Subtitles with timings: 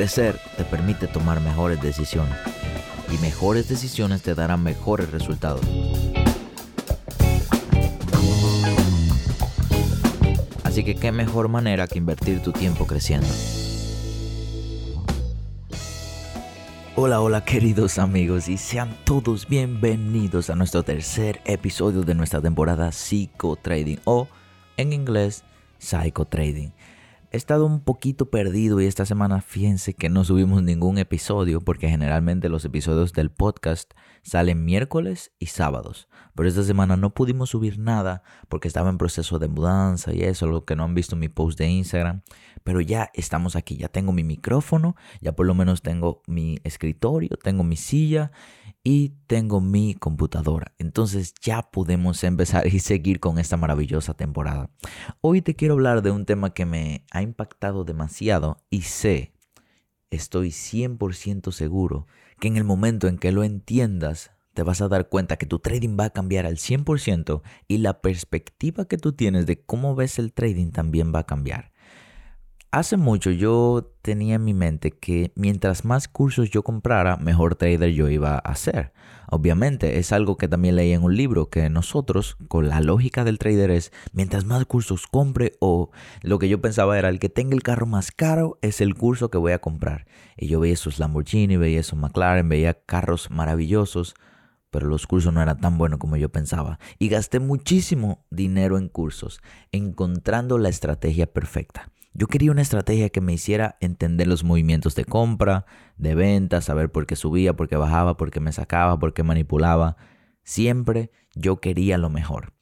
[0.00, 2.34] Crecer te permite tomar mejores decisiones
[3.12, 5.60] y mejores decisiones te darán mejores resultados.
[10.64, 13.28] Así que qué mejor manera que invertir tu tiempo creciendo.
[16.96, 22.90] Hola, hola queridos amigos y sean todos bienvenidos a nuestro tercer episodio de nuestra temporada
[22.90, 24.28] Psycho Trading o
[24.78, 25.44] en inglés
[25.78, 26.70] Psycho Trading.
[27.32, 31.88] He estado un poquito perdido y esta semana fíjense que no subimos ningún episodio porque
[31.88, 33.92] generalmente los episodios del podcast
[34.22, 36.08] salen miércoles y sábados.
[36.34, 40.48] Pero esta semana no pudimos subir nada porque estaba en proceso de mudanza y eso,
[40.48, 42.22] lo que no han visto mi post de Instagram.
[42.64, 47.38] Pero ya estamos aquí, ya tengo mi micrófono, ya por lo menos tengo mi escritorio,
[47.40, 48.32] tengo mi silla
[48.82, 50.72] y tengo mi computadora.
[50.78, 54.70] Entonces ya podemos empezar y seguir con esta maravillosa temporada.
[55.20, 59.32] Hoy te quiero hablar de un tema que me ha impactado demasiado y sé,
[60.10, 62.06] estoy 100% seguro
[62.38, 65.58] que en el momento en que lo entiendas, te vas a dar cuenta que tu
[65.58, 70.18] trading va a cambiar al 100% y la perspectiva que tú tienes de cómo ves
[70.18, 71.72] el trading también va a cambiar.
[72.72, 77.90] Hace mucho yo tenía en mi mente que mientras más cursos yo comprara, mejor trader
[77.90, 78.92] yo iba a ser.
[79.28, 83.38] Obviamente es algo que también leí en un libro que nosotros, con la lógica del
[83.38, 85.90] trader es, mientras más cursos compre o
[86.22, 89.32] lo que yo pensaba era el que tenga el carro más caro es el curso
[89.32, 90.06] que voy a comprar.
[90.36, 94.14] Y yo veía esos Lamborghini, veía esos McLaren, veía carros maravillosos,
[94.70, 96.78] pero los cursos no eran tan buenos como yo pensaba.
[97.00, 99.40] Y gasté muchísimo dinero en cursos,
[99.72, 101.90] encontrando la estrategia perfecta.
[102.12, 105.64] Yo quería una estrategia que me hiciera entender los movimientos de compra,
[105.96, 109.22] de venta, saber por qué subía, por qué bajaba, por qué me sacaba, por qué
[109.22, 109.96] manipulaba.
[110.42, 112.52] Siempre yo quería lo mejor.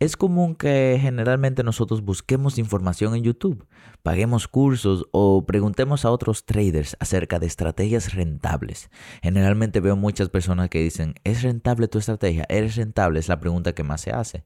[0.00, 3.66] Es común que generalmente nosotros busquemos información en YouTube,
[4.04, 8.90] paguemos cursos o preguntemos a otros traders acerca de estrategias rentables.
[9.22, 12.46] Generalmente veo muchas personas que dicen, ¿es rentable tu estrategia?
[12.48, 13.18] ¿Eres rentable?
[13.18, 14.44] Es la pregunta que más se hace.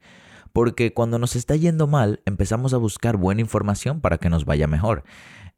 [0.53, 4.67] Porque cuando nos está yendo mal, empezamos a buscar buena información para que nos vaya
[4.67, 5.05] mejor.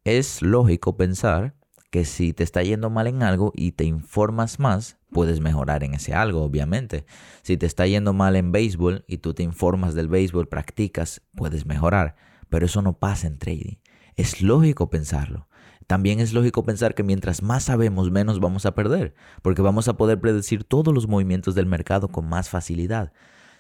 [0.05, 1.55] Es lógico pensar
[1.91, 5.95] que si te está yendo mal en algo y te informas más, puedes mejorar en
[5.95, 7.07] ese algo, obviamente.
[7.43, 11.67] Si te está yendo mal en béisbol y tú te informas del béisbol, practicas, puedes
[11.67, 12.17] mejorar.
[12.49, 13.77] Pero eso no pasa en trading.
[14.17, 15.49] Es lógico pensarlo.
[15.87, 19.97] También es lógico pensar que mientras más sabemos, menos vamos a perder, porque vamos a
[19.97, 23.13] poder predecir todos los movimientos del mercado con más facilidad.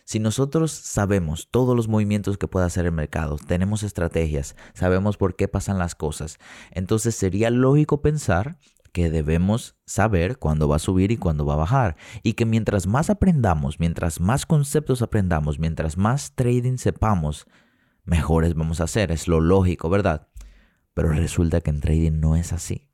[0.04, 5.34] Si nosotros sabemos todos los movimientos que puede hacer el mercado, tenemos estrategias, sabemos por
[5.34, 6.38] qué pasan las cosas,
[6.72, 8.58] entonces sería lógico pensar
[8.94, 11.96] que debemos saber cuándo va a subir y cuándo va a bajar.
[12.22, 17.48] Y que mientras más aprendamos, mientras más conceptos aprendamos, mientras más trading sepamos,
[18.04, 19.10] mejores vamos a ser.
[19.10, 20.28] Es lo lógico, ¿verdad?
[20.94, 22.88] Pero resulta que en trading no es así.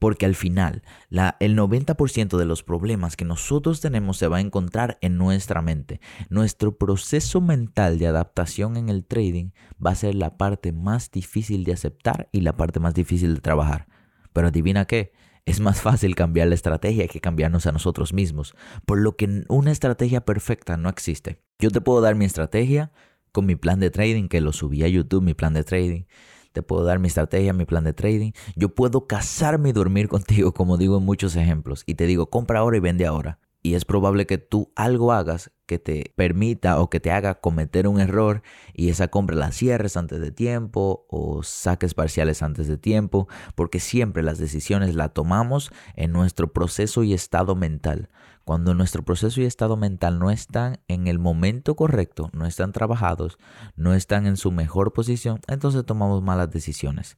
[0.00, 4.96] Porque al final, el 90% de los problemas que nosotros tenemos se va a encontrar
[5.02, 6.00] en nuestra mente.
[6.30, 9.50] Nuestro proceso mental de adaptación en el trading
[9.84, 13.40] va a ser la parte más difícil de aceptar y la parte más difícil de
[13.42, 13.88] trabajar.
[14.32, 15.12] Pero adivina qué,
[15.44, 18.54] es más fácil cambiar la estrategia que cambiarnos a nosotros mismos,
[18.86, 21.42] por lo que una estrategia perfecta no existe.
[21.58, 22.90] Yo te puedo dar mi estrategia
[23.32, 26.04] con mi plan de trading, que lo subí a YouTube, mi plan de trading
[26.52, 28.32] te puedo dar mi estrategia, mi plan de trading.
[28.56, 32.60] Yo puedo casarme y dormir contigo, como digo en muchos ejemplos, y te digo, compra
[32.60, 33.38] ahora y vende ahora.
[33.62, 37.86] Y es probable que tú algo hagas que te permita o que te haga cometer
[37.86, 42.76] un error y esa compra la cierres antes de tiempo o saques parciales antes de
[42.76, 48.08] tiempo, porque siempre las decisiones las tomamos en nuestro proceso y estado mental.
[48.44, 53.38] Cuando nuestro proceso y estado mental no están en el momento correcto, no están trabajados,
[53.76, 57.16] no están en su mejor posición, entonces tomamos malas decisiones.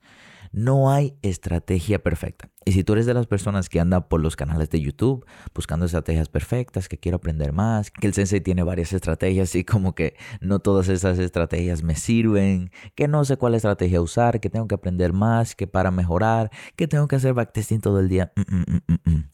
[0.52, 2.50] No hay estrategia perfecta.
[2.66, 5.86] Y si tú eres de las personas que anda por los canales de YouTube buscando
[5.86, 10.14] estrategias perfectas, que quiero aprender más, que el sensei tiene varias estrategias y como que
[10.40, 14.74] no todas esas estrategias me sirven, que no sé cuál estrategia usar, que tengo que
[14.74, 18.32] aprender más, que para mejorar, que tengo que hacer backtesting todo el día.
[18.36, 19.30] Mm, mm, mm,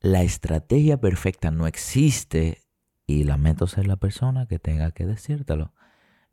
[0.00, 2.62] la estrategia perfecta no existe
[3.06, 5.74] y lamento ser la persona que tenga que decírtelo.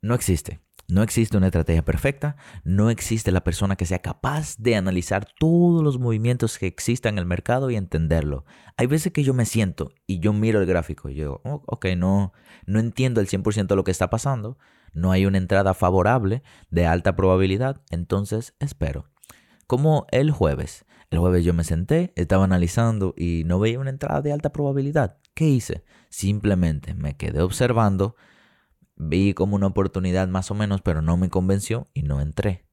[0.00, 0.60] No existe.
[0.86, 5.82] No existe una estrategia perfecta, no existe la persona que sea capaz de analizar todos
[5.82, 8.44] los movimientos que existan en el mercado y entenderlo.
[8.76, 11.86] Hay veces que yo me siento y yo miro el gráfico y digo, oh, ok,
[11.96, 12.32] no,
[12.66, 14.58] no entiendo el 100% lo que está pasando,
[14.92, 19.10] no hay una entrada favorable de alta probabilidad, entonces espero.
[19.66, 20.84] Como el jueves.
[21.10, 25.18] El jueves yo me senté, estaba analizando y no veía una entrada de alta probabilidad.
[25.34, 25.84] ¿Qué hice?
[26.10, 28.16] Simplemente me quedé observando
[28.96, 32.64] Vi como una oportunidad más o menos, pero no me convenció y no entré.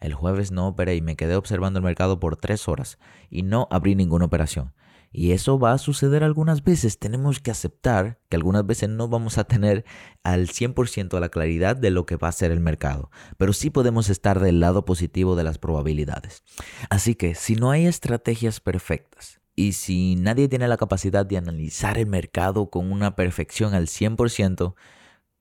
[0.00, 3.68] El jueves no operé y me quedé observando el mercado por tres horas y no
[3.70, 4.72] abrí ninguna operación.
[5.12, 6.98] Y eso va a suceder algunas veces.
[6.98, 9.84] Tenemos que aceptar que algunas veces no vamos a tener
[10.22, 14.08] al 100% la claridad de lo que va a ser el mercado, pero sí podemos
[14.08, 16.44] estar del lado positivo de las probabilidades.
[16.90, 21.98] Así que si no hay estrategias perfectas y si nadie tiene la capacidad de analizar
[21.98, 24.74] el mercado con una perfección al 100%,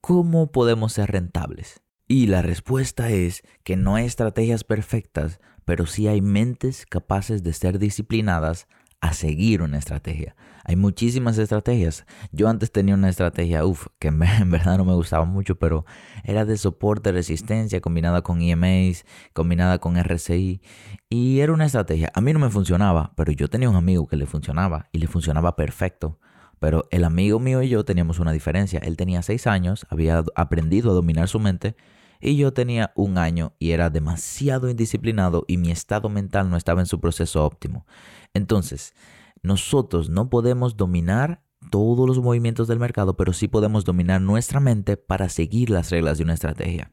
[0.02, 1.82] ¿cómo podemos ser rentables?
[2.08, 7.54] Y la respuesta es que no hay estrategias perfectas, pero sí hay mentes capaces de
[7.54, 8.68] ser disciplinadas
[9.02, 10.36] a seguir una estrategia.
[10.66, 12.06] Hay muchísimas estrategias.
[12.32, 14.08] Yo antes tenía una estrategia, uff, que
[14.42, 15.86] en verdad no me gustaba mucho, pero
[16.24, 20.62] era de soporte, resistencia, combinada con EMAs, combinada con RCI.
[21.10, 22.12] Y era una estrategia.
[22.14, 25.08] A mí no me funcionaba, pero yo tenía un amigo que le funcionaba y le
[25.08, 26.20] funcionaba perfecto.
[26.60, 28.80] Pero el amigo mío y yo teníamos una diferencia.
[28.84, 31.76] Él tenía seis años, había aprendido a dominar su mente
[32.20, 36.82] y yo tenía un año y era demasiado indisciplinado y mi estado mental no estaba
[36.82, 37.86] en su proceso óptimo.
[38.34, 38.94] Entonces,
[39.42, 41.42] nosotros no podemos dominar
[41.72, 46.18] todos los movimientos del mercado, pero sí podemos dominar nuestra mente para seguir las reglas
[46.18, 46.92] de una estrategia.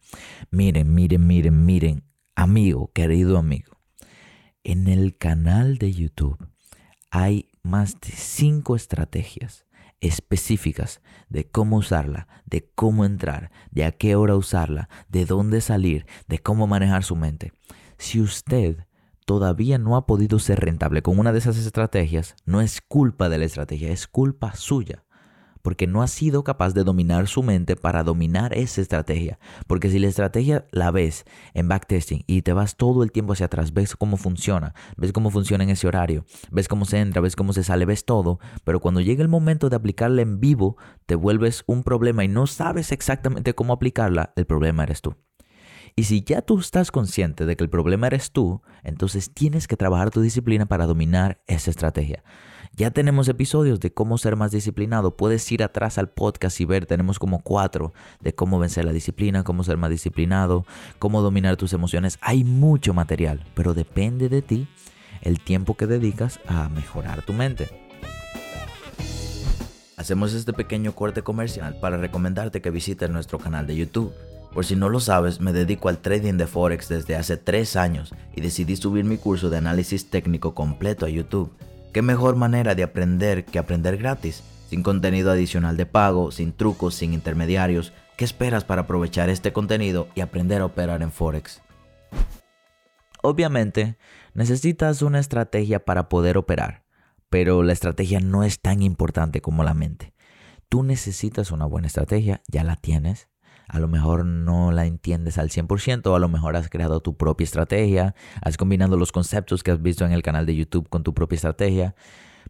[0.50, 2.04] Miren, miren, miren, miren,
[2.34, 3.78] amigo, querido amigo,
[4.64, 6.38] en el canal de YouTube
[7.10, 9.66] hay más de cinco estrategias
[10.00, 16.06] específicas de cómo usarla, de cómo entrar, de a qué hora usarla, de dónde salir,
[16.28, 17.52] de cómo manejar su mente.
[17.98, 18.86] Si usted
[19.24, 23.38] todavía no ha podido ser rentable con una de esas estrategias, no es culpa de
[23.38, 25.05] la estrategia, es culpa suya
[25.66, 29.40] porque no ha sido capaz de dominar su mente para dominar esa estrategia.
[29.66, 31.24] Porque si la estrategia la ves
[31.54, 35.28] en backtesting y te vas todo el tiempo hacia atrás, ves cómo funciona, ves cómo
[35.28, 38.78] funciona en ese horario, ves cómo se entra, ves cómo se sale, ves todo, pero
[38.78, 42.92] cuando llega el momento de aplicarla en vivo, te vuelves un problema y no sabes
[42.92, 45.16] exactamente cómo aplicarla, el problema eres tú.
[45.96, 49.76] Y si ya tú estás consciente de que el problema eres tú, entonces tienes que
[49.76, 52.22] trabajar tu disciplina para dominar esa estrategia.
[52.78, 55.16] Ya tenemos episodios de cómo ser más disciplinado.
[55.16, 59.44] Puedes ir atrás al podcast y ver, tenemos como cuatro de cómo vencer la disciplina,
[59.44, 60.66] cómo ser más disciplinado,
[60.98, 62.18] cómo dominar tus emociones.
[62.20, 64.68] Hay mucho material, pero depende de ti
[65.22, 67.70] el tiempo que dedicas a mejorar tu mente.
[69.96, 74.12] Hacemos este pequeño corte comercial para recomendarte que visites nuestro canal de YouTube.
[74.52, 78.14] Por si no lo sabes, me dedico al trading de Forex desde hace tres años
[78.34, 81.50] y decidí subir mi curso de análisis técnico completo a YouTube.
[81.96, 84.44] ¿Qué mejor manera de aprender que aprender gratis?
[84.68, 87.94] Sin contenido adicional de pago, sin trucos, sin intermediarios.
[88.18, 91.62] ¿Qué esperas para aprovechar este contenido y aprender a operar en Forex?
[93.22, 93.96] Obviamente,
[94.34, 96.84] necesitas una estrategia para poder operar,
[97.30, 100.12] pero la estrategia no es tan importante como la mente.
[100.68, 103.30] Tú necesitas una buena estrategia, ya la tienes,
[103.68, 107.16] a lo mejor no la entiendes al 100%, o a lo mejor has creado tu
[107.16, 111.02] propia estrategia, has combinado los conceptos que has visto en el canal de YouTube con
[111.02, 111.94] tu propia estrategia,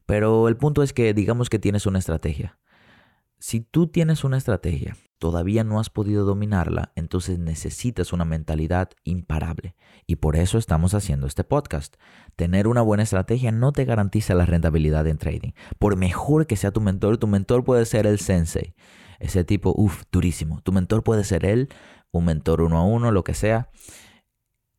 [0.04, 2.58] pero el punto es que digamos que tienes una estrategia.
[3.38, 9.74] Si tú tienes una estrategia, todavía no has podido dominarla, entonces necesitas una mentalidad imparable.
[10.06, 11.96] Y por eso estamos haciendo este podcast.
[12.36, 15.52] Tener una buena estrategia no te garantiza la rentabilidad en trading.
[15.78, 18.74] Por mejor que sea tu mentor, tu mentor puede ser el sensei.
[19.18, 20.60] Ese tipo, uff, durísimo.
[20.62, 21.68] Tu mentor puede ser él,
[22.10, 23.70] un mentor uno a uno, lo que sea.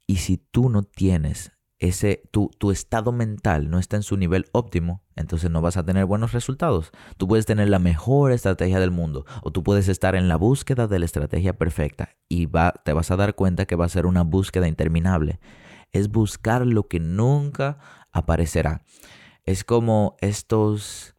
[0.06, 4.48] Y si tú no tienes ese, tu, tu estado mental no está en su nivel
[4.52, 6.92] óptimo, entonces no vas a tener buenos resultados.
[7.18, 10.88] Tú puedes tener la mejor estrategia del mundo o tú puedes estar en la búsqueda
[10.88, 14.06] de la estrategia perfecta y va, te vas a dar cuenta que va a ser
[14.06, 15.40] una búsqueda interminable.
[15.92, 17.78] Es buscar lo que nunca
[18.12, 18.84] aparecerá.
[19.44, 21.16] Es como estos,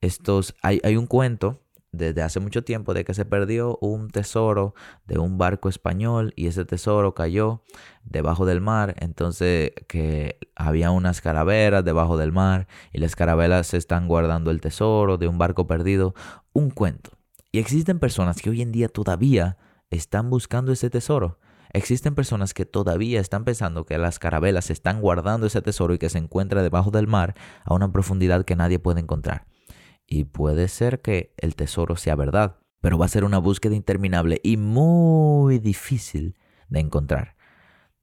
[0.00, 1.65] estos, hay, hay un cuento
[1.96, 4.74] desde hace mucho tiempo de que se perdió un tesoro
[5.06, 7.62] de un barco español y ese tesoro cayó
[8.04, 13.76] debajo del mar, entonces que había unas carabelas debajo del mar y las carabelas se
[13.76, 16.14] están guardando el tesoro de un barco perdido,
[16.52, 17.10] un cuento.
[17.52, 19.56] Y existen personas que hoy en día todavía
[19.90, 21.38] están buscando ese tesoro.
[21.72, 26.08] Existen personas que todavía están pensando que las carabelas están guardando ese tesoro y que
[26.08, 27.34] se encuentra debajo del mar
[27.64, 29.46] a una profundidad que nadie puede encontrar.
[30.06, 34.40] Y puede ser que el tesoro sea verdad, pero va a ser una búsqueda interminable
[34.42, 36.36] y muy difícil
[36.68, 37.36] de encontrar.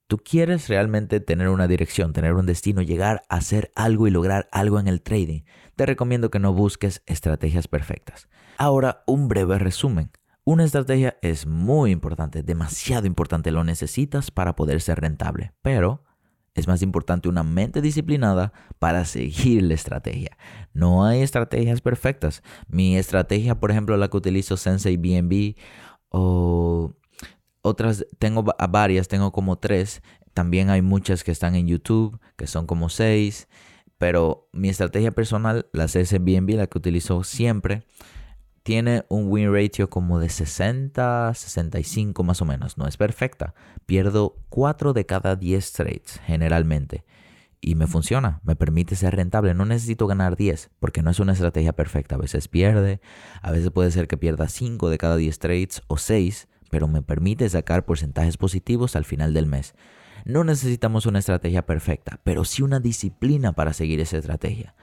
[0.07, 4.47] Tú quieres realmente tener una dirección, tener un destino, llegar a hacer algo y lograr
[4.51, 5.41] algo en el trading.
[5.75, 8.27] Te recomiendo que no busques estrategias perfectas.
[8.57, 10.11] Ahora, un breve resumen.
[10.45, 16.03] Una estrategia es muy importante, demasiado importante, lo necesitas para poder ser rentable, pero
[16.55, 20.37] es más importante una mente disciplinada para seguir la estrategia.
[20.73, 22.43] No hay estrategias perfectas.
[22.67, 25.55] Mi estrategia, por ejemplo, la que utilizo Sensei BNB
[26.09, 26.93] o
[27.61, 30.03] otras, tengo varias, tengo como tres.
[30.33, 33.47] También hay muchas que están en YouTube, que son como seis.
[33.97, 37.83] Pero mi estrategia personal, la CSBNB, la que utilizo siempre,
[38.63, 42.77] tiene un win ratio como de 60, 65 más o menos.
[42.77, 43.53] No es perfecta.
[43.85, 47.03] Pierdo 4 de cada 10 trades generalmente.
[47.59, 49.53] Y me funciona, me permite ser rentable.
[49.53, 52.15] No necesito ganar 10 porque no es una estrategia perfecta.
[52.15, 52.99] A veces pierde,
[53.41, 57.01] a veces puede ser que pierda 5 de cada 10 trades o 6, pero me
[57.01, 59.75] permite sacar porcentajes positivos al final del mes.
[60.25, 64.73] No necesitamos una estrategia perfecta, pero sí una disciplina para seguir esa estrategia.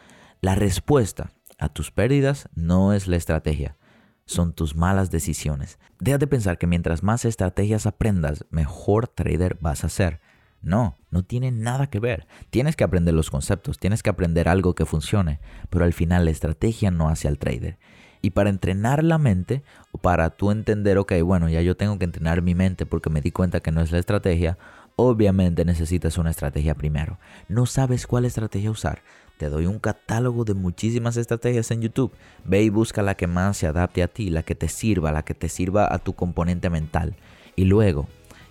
[0.43, 3.77] La respuesta a tus pérdidas no es la estrategia,
[4.25, 5.79] son tus malas decisiones.
[5.99, 10.21] Deja de pensar que mientras más estrategias aprendas, mejor trader vas a ser.
[10.63, 12.27] No, no tiene nada que ver.
[12.51, 16.31] Tienes que aprender los conceptos, tienes que aprender algo que funcione, pero al final la
[16.31, 17.79] estrategia no hace al trader.
[18.23, 19.63] Y para entrenar la mente,
[20.03, 23.33] para tú entender, ok, bueno, ya yo tengo que entrenar mi mente porque me di
[23.33, 24.59] cuenta que no es la estrategia,
[25.01, 27.19] obviamente necesitas una estrategia primero.
[27.49, 29.03] No sabes cuál estrategia usar.
[29.39, 32.13] Te doy un catálogo de muchísimas estrategias en YouTube.
[32.45, 35.25] Ve y busca la que más se adapte a ti, la que te sirva, la
[35.25, 37.17] que te sirva a tu componente mental.
[37.57, 38.07] Y luego,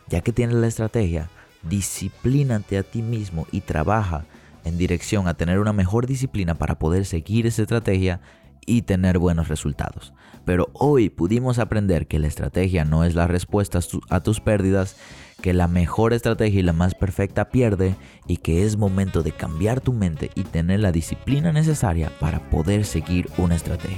[0.07, 1.29] ya que tienes la estrategia,
[1.61, 4.25] disciplínate a ti mismo y trabaja
[4.65, 8.21] en dirección a tener una mejor disciplina para poder seguir esa estrategia
[8.69, 10.13] y tener buenos resultados.
[10.45, 14.95] Pero hoy pudimos aprender que la estrategia no es la respuesta a tus pérdidas
[15.41, 17.95] que la mejor estrategia y la más perfecta pierde
[18.27, 22.85] y que es momento de cambiar tu mente y tener la disciplina necesaria para poder
[22.85, 23.97] seguir una estrategia.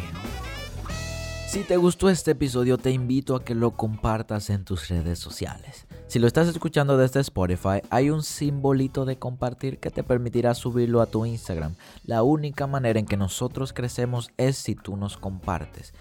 [1.47, 5.85] Si te gustó este episodio te invito a que lo compartas en tus redes sociales.
[6.11, 10.99] Si lo estás escuchando desde Spotify, hay un simbolito de compartir que te permitirá subirlo
[10.99, 11.75] a tu Instagram.
[12.03, 15.93] La única manera en que nosotros crecemos es si tú nos compartes.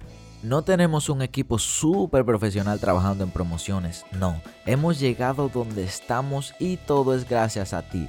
[0.42, 4.42] No tenemos un equipo súper profesional trabajando en promociones, no.
[4.66, 8.08] Hemos llegado donde estamos y todo es gracias a ti.